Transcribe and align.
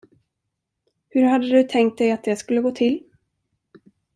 Hur 1.09 1.23
hade 1.23 1.49
du 1.49 1.63
tänkt 1.63 1.97
dig 1.97 2.11
att 2.11 2.23
det 2.23 2.35
skulle 2.35 2.61
gå 2.61 2.71
till? 2.71 3.03